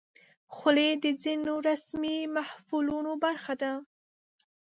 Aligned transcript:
خولۍ 0.55 0.91
د 1.03 1.05
ځینو 1.23 1.53
رسمي 1.67 2.17
محفلونو 2.35 3.11
برخه 3.23 3.53
ده. 3.61 3.71